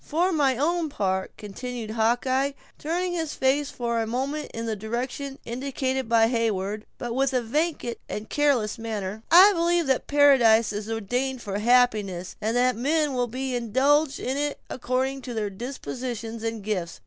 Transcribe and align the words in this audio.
"For 0.03 0.31
my 0.31 0.57
own 0.57 0.89
part," 0.89 1.37
continued 1.37 1.91
Hawkeye, 1.91 2.53
turning 2.79 3.13
his 3.13 3.35
face 3.35 3.69
for 3.69 4.01
a 4.01 4.07
moment 4.07 4.49
in 4.51 4.65
the 4.65 4.75
direction 4.75 5.37
indicated 5.45 6.09
by 6.09 6.25
Heyward, 6.27 6.87
but 6.97 7.13
with 7.13 7.33
a 7.33 7.41
vacant 7.43 7.99
and 8.09 8.27
careless 8.27 8.79
manner, 8.79 9.21
"I 9.29 9.53
believe 9.53 9.85
that 9.85 10.07
paradise 10.07 10.73
is 10.73 10.89
ordained 10.89 11.43
for 11.43 11.59
happiness; 11.59 12.35
and 12.41 12.57
that 12.57 12.75
men 12.75 13.13
will 13.13 13.27
be 13.27 13.55
indulged 13.55 14.19
in 14.19 14.37
it 14.37 14.59
according 14.71 15.21
to 15.21 15.35
their 15.35 15.51
dispositions 15.51 16.41
and 16.41 16.63
gifts. 16.63 16.99